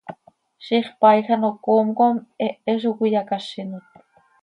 Ziix 0.65 0.87
paaij 0.99 1.27
ano 1.35 1.49
coom 1.65 1.87
com 1.99 2.15
hehe 2.41 2.73
zo 2.81 2.91
cöiyacázinot. 2.97 3.87